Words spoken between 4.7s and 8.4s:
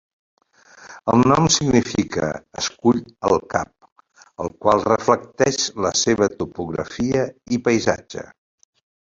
reflecteix la seva topografia i paisatge.